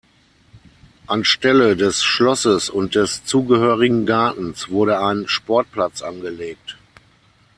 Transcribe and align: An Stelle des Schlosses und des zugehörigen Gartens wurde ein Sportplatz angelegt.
An 1.05 1.23
Stelle 1.23 1.75
des 1.75 2.01
Schlosses 2.03 2.71
und 2.71 2.95
des 2.95 3.23
zugehörigen 3.23 4.07
Gartens 4.07 4.69
wurde 4.69 4.97
ein 4.99 5.27
Sportplatz 5.27 6.01
angelegt. 6.01 6.75